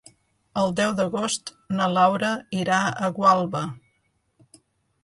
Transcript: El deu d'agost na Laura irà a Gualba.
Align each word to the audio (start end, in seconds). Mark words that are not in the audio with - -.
El 0.61 0.71
deu 0.79 0.95
d'agost 0.99 1.53
na 1.81 1.91
Laura 1.99 2.33
irà 2.63 2.81
a 3.09 3.13
Gualba. 3.21 3.65